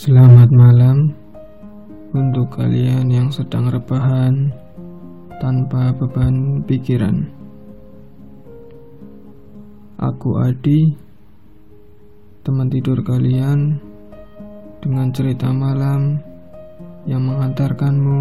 [0.00, 1.12] Selamat malam
[2.16, 4.48] untuk kalian yang sedang rebahan
[5.36, 7.28] tanpa beban pikiran.
[10.00, 10.96] Aku Adi,
[12.40, 13.76] teman tidur kalian,
[14.80, 16.16] dengan cerita malam
[17.04, 18.20] yang mengantarkanmu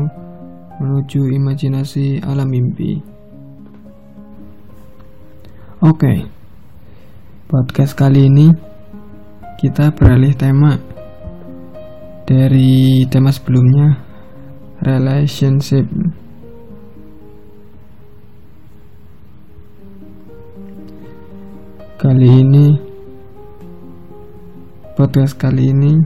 [0.84, 3.00] menuju imajinasi alam mimpi.
[5.80, 6.28] Oke,
[7.48, 8.52] podcast kali ini
[9.64, 10.89] kita beralih tema
[12.30, 13.98] dari tema sebelumnya
[14.86, 15.90] relationship.
[21.98, 22.78] Kali ini
[24.94, 25.98] podcast kali ini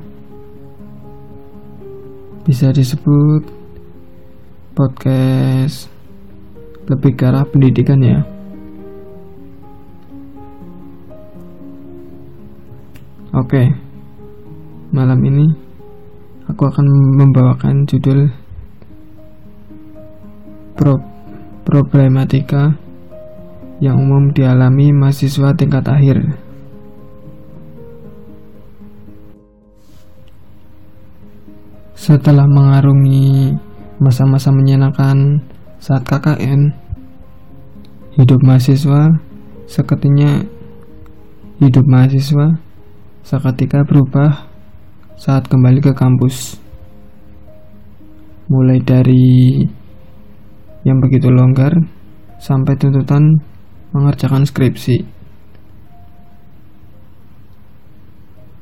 [2.48, 3.44] bisa disebut
[4.80, 5.92] podcast
[6.88, 8.24] lebih ke arah pendidikan ya.
[13.36, 13.76] Oke
[14.96, 15.73] malam ini
[16.50, 16.88] aku akan
[17.20, 18.32] membawakan judul
[20.74, 20.98] Pro
[21.64, 22.74] problematika
[23.78, 26.18] yang umum dialami mahasiswa tingkat akhir.
[31.94, 33.54] Setelah mengarungi
[34.02, 35.40] masa-masa menyenangkan
[35.80, 36.74] saat KKN,
[38.20, 39.08] hidup mahasiswa
[39.70, 40.46] seketika
[41.64, 42.60] hidup mahasiswa
[43.24, 44.53] seketika berubah
[45.18, 46.58] saat kembali ke kampus.
[48.50, 49.64] Mulai dari
[50.84, 51.74] yang begitu longgar
[52.38, 53.24] sampai tuntutan
[53.96, 54.98] mengerjakan skripsi.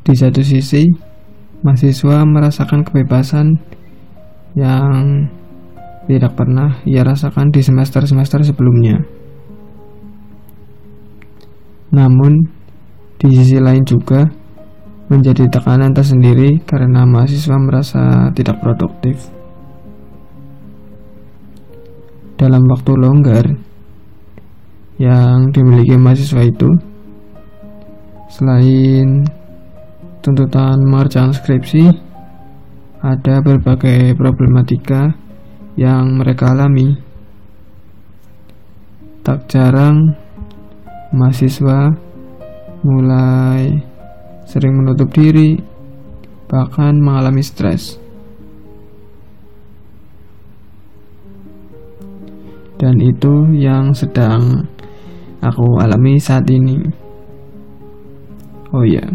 [0.02, 0.86] Di satu sisi,
[1.62, 3.58] mahasiswa merasakan kebebasan
[4.58, 5.30] yang
[6.10, 9.00] tidak pernah ia rasakan di semester-semester sebelumnya.
[11.94, 12.34] Namun,
[13.22, 14.26] di sisi lain juga,
[15.12, 19.28] menjadi tekanan tersendiri karena mahasiswa merasa tidak produktif.
[22.40, 23.46] Dalam waktu longgar
[24.96, 26.70] yang dimiliki mahasiswa itu,
[28.32, 29.28] selain
[30.24, 31.92] tuntutan mengerjakan skripsi,
[33.04, 35.12] ada berbagai problematika
[35.76, 36.96] yang mereka alami.
[39.22, 40.16] Tak jarang
[41.14, 41.94] mahasiswa
[42.82, 43.91] mulai
[44.52, 45.56] sering menutup diri,
[46.52, 47.96] bahkan mengalami stres.
[52.76, 54.68] Dan itu yang sedang
[55.40, 56.84] aku alami saat ini.
[58.76, 59.08] Oh ya,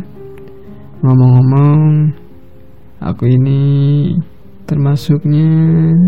[1.05, 1.81] ngomong-ngomong,
[3.05, 3.61] aku ini
[4.65, 5.53] termasuknya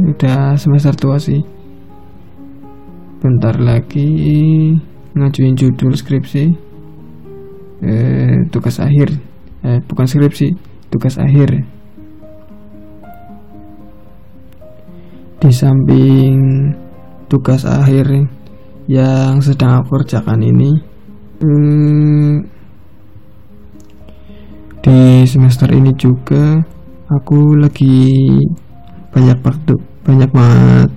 [0.09, 1.45] udah semester tua sih.
[3.21, 4.09] Bentar lagi
[5.12, 6.68] ngajuin judul skripsi
[7.83, 9.15] eh, tugas akhir.
[9.66, 10.55] Eh, bukan skripsi
[10.91, 11.66] tugas akhir.
[15.39, 16.34] Di samping
[17.31, 18.27] tugas akhir
[18.89, 20.71] yang sedang aku kerjakan ini
[21.44, 22.34] eh,
[24.81, 26.56] di semester ini juga
[27.12, 28.16] aku lagi
[29.12, 29.75] banyak waktu
[30.09, 30.91] banyak banget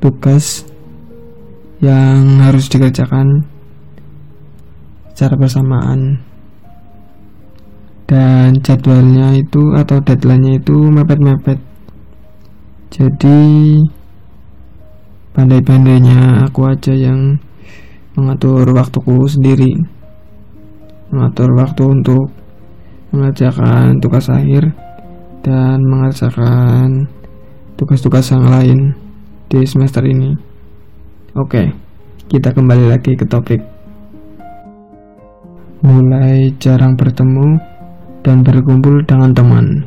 [0.00, 0.64] tugas
[1.84, 3.44] yang harus dikerjakan
[5.16, 6.20] secara bersamaan.
[8.04, 11.56] Dan jadwalnya itu atau deadline-nya itu mepet-mepet.
[12.92, 13.80] Jadi
[15.32, 17.40] pandai-pandainya aku aja yang
[18.12, 19.72] mengatur waktuku sendiri.
[21.08, 22.28] Mengatur waktu untuk
[23.16, 24.68] mengerjakan tugas akhir
[25.40, 27.08] dan mengerjakan
[27.80, 28.92] tugas-tugas yang lain
[29.48, 30.36] di semester ini.
[31.32, 31.86] Oke
[32.26, 33.75] kita kembali lagi ke topik
[35.86, 37.62] mulai jarang bertemu
[38.26, 39.86] dan berkumpul dengan teman.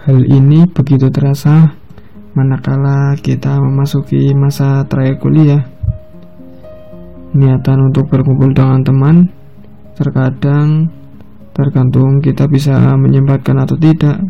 [0.00, 1.76] Hal ini begitu terasa
[2.32, 5.60] manakala kita memasuki masa terakhir kuliah.
[7.36, 9.28] Niatan untuk berkumpul dengan teman
[9.92, 10.88] terkadang
[11.52, 14.24] tergantung kita bisa menyempatkan atau tidak.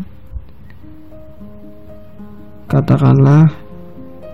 [2.67, 3.47] Katakanlah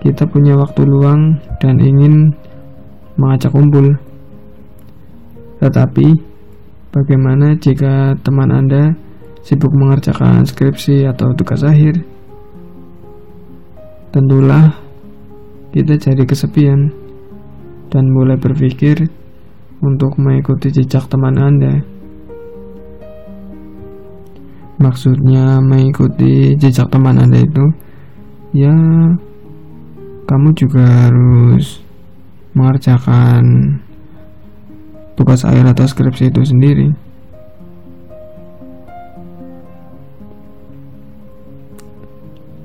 [0.02, 2.34] kita punya waktu luang dan ingin
[3.14, 3.94] mengajak kumpul.
[5.64, 6.06] Tetapi,
[6.92, 8.92] bagaimana jika teman Anda
[9.40, 12.04] sibuk mengerjakan skripsi atau tugas akhir?
[14.12, 14.76] Tentulah
[15.72, 16.92] kita jadi kesepian
[17.88, 19.08] dan mulai berpikir
[19.80, 21.80] untuk mengikuti jejak teman Anda.
[24.84, 27.64] Maksudnya mengikuti jejak teman Anda itu
[28.52, 28.76] ya
[30.28, 31.80] kamu juga harus
[32.52, 33.42] mengerjakan
[35.14, 36.88] tugas akhir atau skripsi itu sendiri.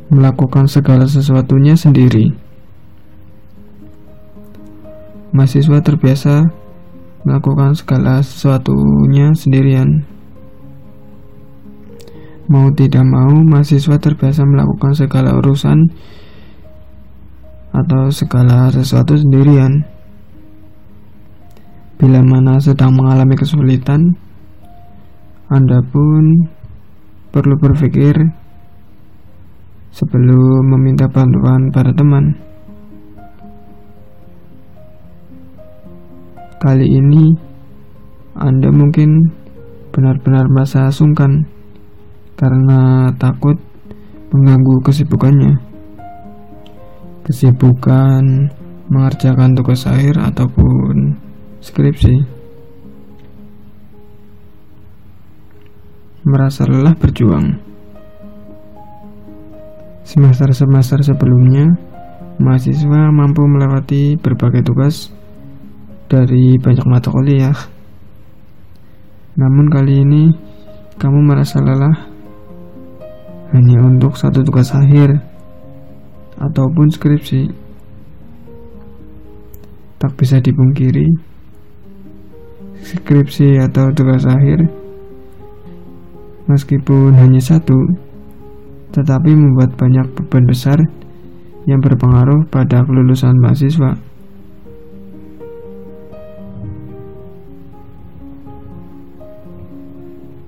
[0.09, 2.33] Melakukan segala sesuatunya sendiri.
[5.29, 6.49] Mahasiswa terbiasa
[7.21, 10.05] melakukan segala sesuatunya sendirian.
[12.49, 15.93] Mau tidak mau, mahasiswa terbiasa melakukan segala urusan
[17.69, 19.85] atau segala sesuatu sendirian.
[21.99, 23.99] Bila mana sedang mengalami kesulitan,
[25.51, 26.47] Anda pun
[27.27, 28.15] perlu berpikir
[29.91, 32.39] sebelum meminta bantuan pada teman.
[36.63, 37.35] Kali ini
[38.31, 39.35] Anda mungkin
[39.91, 41.51] benar-benar merasa sungkan
[42.39, 43.59] karena takut
[44.31, 45.51] mengganggu kesibukannya.
[47.27, 48.23] Kesibukan
[48.87, 51.27] mengerjakan tugas akhir ataupun
[51.59, 52.15] skripsi.
[56.27, 57.59] Merasa lelah berjuang.
[60.03, 61.69] Semester-semester sebelumnya,
[62.41, 65.13] mahasiswa mampu melewati berbagai tugas
[66.09, 67.55] dari banyak mata kuliah.
[69.37, 70.23] Namun kali ini,
[70.97, 72.09] kamu merasa lelah
[73.53, 75.21] hanya untuk satu tugas akhir
[76.41, 77.41] ataupun skripsi.
[79.99, 81.05] Tak bisa dipungkiri,
[82.83, 84.67] skripsi atau tugas akhir
[86.49, 87.77] meskipun hanya satu
[88.89, 90.79] tetapi membuat banyak beban besar
[91.69, 93.93] yang berpengaruh pada kelulusan mahasiswa.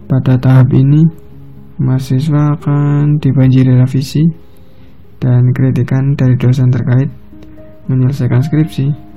[0.10, 1.08] Pada tahap ini,
[1.80, 4.26] mahasiswa akan dibanjiri revisi
[5.22, 7.08] dan kritikan dari dosen terkait
[7.88, 9.11] menyelesaikan skripsi.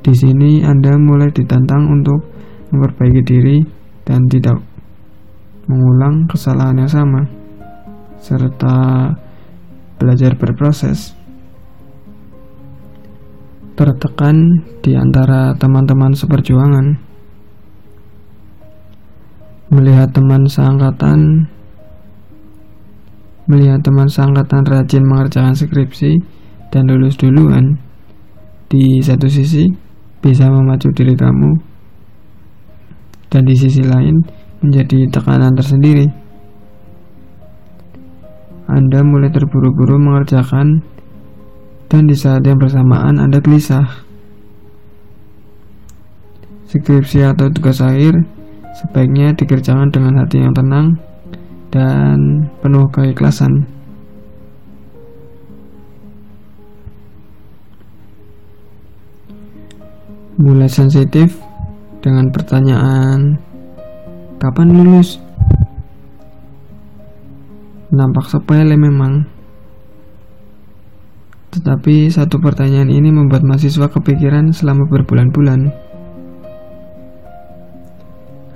[0.00, 2.24] Di sini Anda mulai ditantang untuk
[2.72, 3.58] memperbaiki diri
[4.08, 4.56] dan tidak
[5.68, 7.22] mengulang kesalahan yang sama,
[8.16, 8.76] serta
[10.00, 11.12] belajar berproses.
[13.76, 16.86] Tertekan di antara teman-teman seperjuangan,
[19.70, 21.48] melihat teman seangkatan.
[23.50, 26.22] Melihat teman seangkatan rajin mengerjakan skripsi
[26.70, 27.82] dan lulus duluan.
[28.70, 29.89] Di satu sisi
[30.20, 31.50] bisa memacu diri kamu
[33.32, 34.20] dan di sisi lain
[34.60, 36.06] menjadi tekanan tersendiri.
[38.70, 40.84] Anda mulai terburu-buru mengerjakan
[41.90, 44.06] dan di saat yang bersamaan Anda gelisah.
[46.70, 48.14] Skripsi atau tugas akhir
[48.78, 50.86] sebaiknya dikerjakan dengan hati yang tenang
[51.74, 53.66] dan penuh keikhlasan.
[60.40, 61.36] Mulai sensitif
[62.00, 63.36] dengan pertanyaan
[64.40, 65.20] Kapan lulus?
[67.92, 69.28] Nampak sepele memang.
[71.52, 75.68] Tetapi satu pertanyaan ini membuat mahasiswa kepikiran selama berbulan-bulan.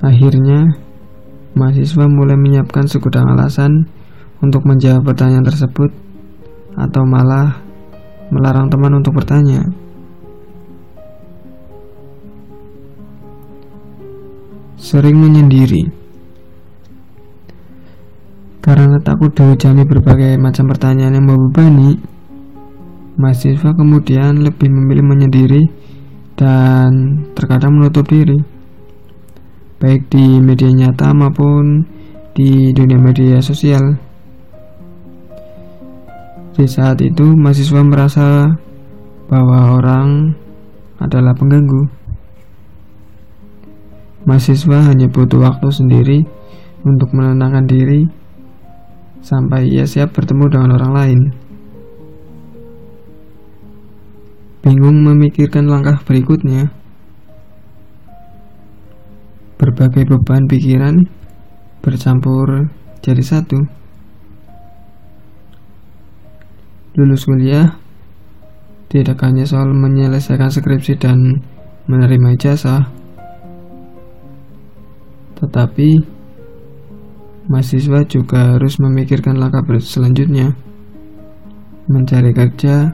[0.00, 0.72] Akhirnya,
[1.52, 3.84] mahasiswa mulai menyiapkan segudang alasan
[4.40, 5.92] untuk menjawab pertanyaan tersebut
[6.80, 7.60] atau malah
[8.32, 9.83] melarang teman untuk bertanya.
[14.84, 15.88] Sering menyendiri.
[18.60, 21.96] Karena takut dihujani berbagai macam pertanyaan yang membebani,
[23.16, 25.62] mahasiswa kemudian lebih memilih menyendiri
[26.36, 28.36] dan terkadang menutup diri,
[29.80, 31.88] baik di media nyata maupun
[32.36, 33.96] di dunia media sosial.
[36.54, 38.52] Di saat itu, mahasiswa merasa
[39.32, 40.36] bahwa orang
[41.00, 42.03] adalah pengganggu.
[44.24, 46.18] Mahasiswa hanya butuh waktu sendiri
[46.80, 48.08] untuk menenangkan diri
[49.20, 51.20] sampai ia siap bertemu dengan orang lain.
[54.64, 56.72] Bingung memikirkan langkah berikutnya.
[59.60, 61.04] Berbagai beban pikiran
[61.84, 62.72] bercampur
[63.04, 63.60] jadi satu.
[66.96, 67.76] Lulus kuliah
[68.88, 71.44] tidak hanya soal menyelesaikan skripsi dan
[71.84, 73.03] menerima ijazah
[75.44, 76.00] tetapi
[77.52, 80.56] mahasiswa juga harus memikirkan langkah selanjutnya,
[81.92, 82.88] mencari kerja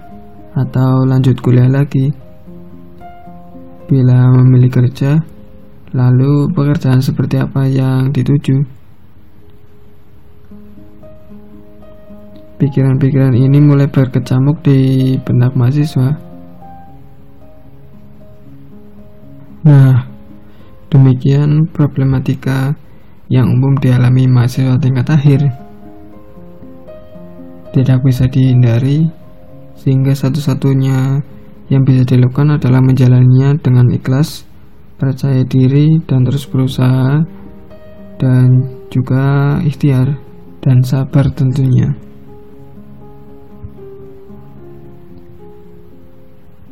[0.59, 2.11] atau lanjut kuliah lagi.
[3.87, 5.19] Bila memilih kerja,
[5.95, 8.59] lalu pekerjaan seperti apa yang dituju?
[12.59, 16.13] Pikiran-pikiran ini mulai berkecamuk di benak mahasiswa.
[19.61, 20.10] Nah,
[20.91, 22.75] Demikian problematika
[23.31, 25.41] yang umum dialami mahasiswa tingkat akhir.
[27.71, 29.07] Tidak bisa dihindari,
[29.79, 31.23] sehingga satu-satunya
[31.71, 34.43] yang bisa dilakukan adalah menjalaninya dengan ikhlas,
[34.99, 37.23] percaya diri, dan terus berusaha,
[38.19, 40.19] dan juga ikhtiar
[40.59, 41.95] dan sabar tentunya.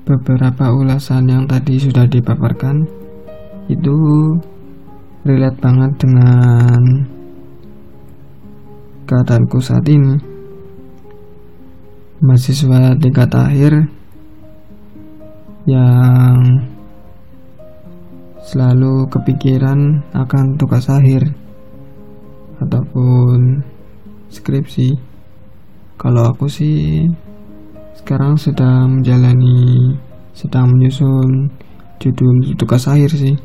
[0.03, 2.98] Beberapa ulasan yang tadi sudah dipaparkan
[3.69, 3.97] itu
[5.29, 6.81] relate banget dengan
[9.05, 10.17] keadaanku saat ini.
[12.19, 13.73] Mahasiswa tingkat akhir
[15.69, 16.37] yang
[18.49, 21.29] selalu kepikiran akan tugas akhir
[22.65, 23.63] ataupun
[24.33, 24.97] skripsi.
[26.01, 27.05] Kalau aku sih
[28.01, 29.93] sekarang sedang menjalani
[30.33, 31.53] sedang menyusun
[32.01, 33.37] judul tugas akhir sih.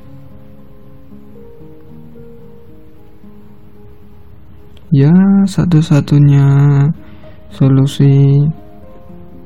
[4.94, 5.10] Ya,
[5.50, 6.46] satu-satunya
[7.50, 8.46] solusi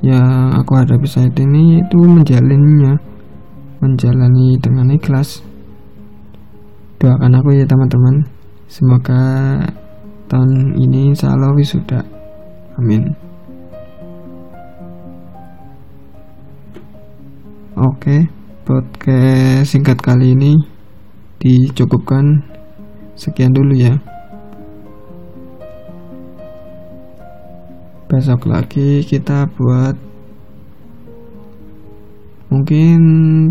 [0.04, 3.00] yang aku hadapi saat ini itu menjalinnya
[3.80, 5.40] menjalani dengan ikhlas.
[7.00, 8.28] Doakan aku ya teman-teman.
[8.68, 9.24] Semoga
[10.28, 12.04] tahun ini insya Allah wisuda.
[12.76, 13.08] Amin.
[17.80, 18.28] Oke
[18.68, 20.60] podcast singkat kali ini
[21.40, 22.44] dicukupkan.
[23.16, 24.17] Sekian dulu ya
[28.18, 29.94] besok lagi kita buat
[32.50, 32.98] mungkin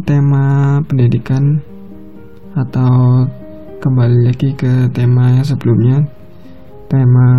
[0.02, 1.62] tema pendidikan
[2.58, 3.22] atau
[3.78, 6.02] kembali lagi ke tema yang sebelumnya
[6.90, 7.30] tema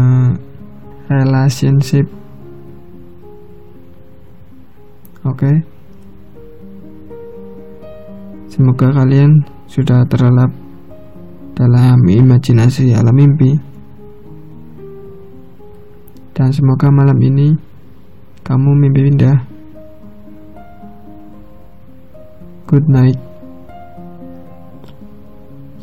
[1.12, 2.08] relationship
[5.28, 5.56] oke okay.
[8.48, 10.56] semoga kalian sudah terlelap
[11.60, 13.67] dalam imajinasi alam mimpi
[16.38, 17.58] dan semoga malam ini
[18.46, 19.42] kamu mimpi indah.
[22.70, 23.18] Good night.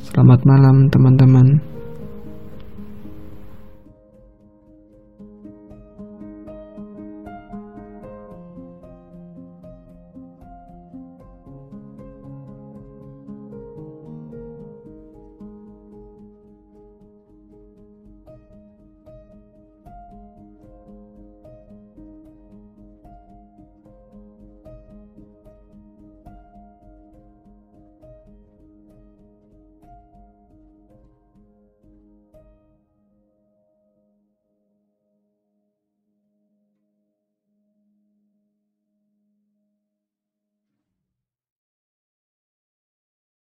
[0.07, 1.74] Selamat malam teman-teman.